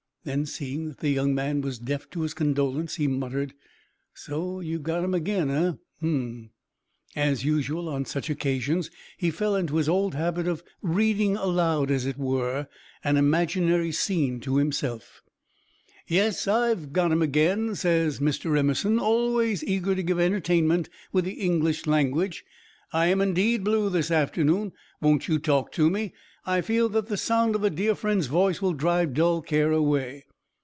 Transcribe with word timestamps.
Then, 0.23 0.45
seeing 0.45 0.87
that 0.89 0.99
the 0.99 1.09
young 1.09 1.33
man 1.33 1.61
was 1.61 1.79
deaf 1.79 2.07
to 2.11 2.21
his 2.21 2.35
condolence, 2.35 2.97
he 2.97 3.07
muttered: 3.07 3.55
"So, 4.13 4.59
you've 4.59 4.83
got 4.83 5.03
'em 5.03 5.15
again, 5.15 5.49
eh? 5.49 5.71
Um!" 5.99 6.51
As 7.15 7.43
usual 7.43 7.89
on 7.89 8.05
such 8.05 8.29
occasions, 8.29 8.91
he 9.17 9.31
fell 9.31 9.55
into 9.55 9.77
his 9.77 9.89
old 9.89 10.13
habit 10.13 10.47
of 10.47 10.61
reading 10.83 11.37
aloud, 11.37 11.89
as 11.89 12.05
it 12.05 12.19
were, 12.19 12.67
an 13.03 13.17
imaginary 13.17 13.91
scene 13.91 14.39
to 14.41 14.57
himself: 14.57 15.23
"'Yes, 16.05 16.47
I've 16.47 16.93
got 16.93 17.11
'em 17.11 17.23
again,' 17.23 17.73
says 17.73 18.19
Mr. 18.19 18.55
Emerson, 18.55 18.99
always 18.99 19.63
eager 19.63 19.95
to 19.95 20.03
give 20.03 20.19
entertainment 20.19 20.87
with 21.11 21.25
the 21.25 21.31
English 21.41 21.87
language. 21.87 22.45
'I 22.93 23.07
am 23.07 23.21
indeed 23.21 23.63
blue 23.63 23.89
this 23.89 24.11
afternoon. 24.11 24.73
Won't 25.01 25.27
you 25.27 25.39
talk 25.39 25.71
to 25.71 25.89
me? 25.89 26.13
I 26.43 26.61
feel 26.61 26.89
that 26.89 27.05
the 27.05 27.17
sound 27.17 27.53
of 27.53 27.63
a 27.63 27.69
dear 27.69 27.93
friend's 27.93 28.25
voice 28.25 28.63
will 28.63 28.73
drive 28.73 29.13
dull 29.13 29.43
care 29.43 29.71
away.' 29.71 30.25